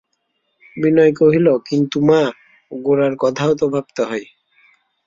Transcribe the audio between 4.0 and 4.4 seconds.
হয়।